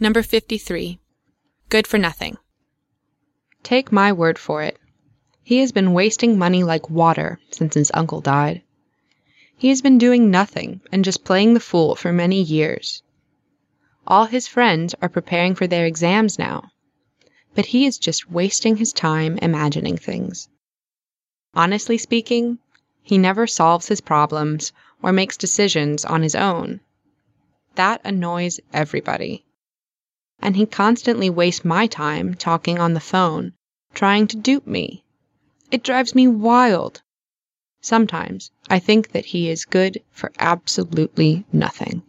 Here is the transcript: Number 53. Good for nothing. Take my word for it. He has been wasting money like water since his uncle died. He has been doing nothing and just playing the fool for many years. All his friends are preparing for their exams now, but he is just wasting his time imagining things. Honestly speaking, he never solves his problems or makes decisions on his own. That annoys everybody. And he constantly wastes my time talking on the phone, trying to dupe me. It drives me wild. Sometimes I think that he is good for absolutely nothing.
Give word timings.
Number 0.00 0.24
53. 0.24 0.98
Good 1.68 1.86
for 1.86 1.98
nothing. 1.98 2.36
Take 3.62 3.92
my 3.92 4.12
word 4.12 4.40
for 4.40 4.60
it. 4.60 4.76
He 5.44 5.58
has 5.58 5.70
been 5.70 5.92
wasting 5.92 6.36
money 6.36 6.64
like 6.64 6.90
water 6.90 7.38
since 7.52 7.74
his 7.74 7.92
uncle 7.94 8.20
died. 8.20 8.62
He 9.56 9.68
has 9.68 9.82
been 9.82 9.96
doing 9.96 10.32
nothing 10.32 10.80
and 10.90 11.04
just 11.04 11.22
playing 11.22 11.54
the 11.54 11.60
fool 11.60 11.94
for 11.94 12.12
many 12.12 12.42
years. 12.42 13.04
All 14.04 14.24
his 14.24 14.48
friends 14.48 14.96
are 15.00 15.08
preparing 15.08 15.54
for 15.54 15.68
their 15.68 15.86
exams 15.86 16.40
now, 16.40 16.72
but 17.54 17.66
he 17.66 17.86
is 17.86 17.96
just 17.96 18.28
wasting 18.28 18.78
his 18.78 18.92
time 18.92 19.38
imagining 19.38 19.96
things. 19.96 20.48
Honestly 21.54 21.98
speaking, 21.98 22.58
he 23.00 23.16
never 23.16 23.46
solves 23.46 23.86
his 23.86 24.00
problems 24.00 24.72
or 25.02 25.12
makes 25.12 25.36
decisions 25.36 26.04
on 26.04 26.22
his 26.22 26.34
own. 26.34 26.80
That 27.76 28.00
annoys 28.04 28.58
everybody. 28.72 29.44
And 30.44 30.56
he 30.56 30.66
constantly 30.66 31.30
wastes 31.30 31.64
my 31.64 31.86
time 31.86 32.34
talking 32.34 32.78
on 32.78 32.92
the 32.92 33.00
phone, 33.00 33.54
trying 33.94 34.26
to 34.28 34.36
dupe 34.36 34.66
me. 34.66 35.02
It 35.70 35.82
drives 35.82 36.14
me 36.14 36.28
wild. 36.28 37.00
Sometimes 37.80 38.50
I 38.68 38.78
think 38.78 39.12
that 39.12 39.24
he 39.24 39.48
is 39.48 39.64
good 39.64 40.02
for 40.10 40.30
absolutely 40.38 41.46
nothing. 41.50 42.02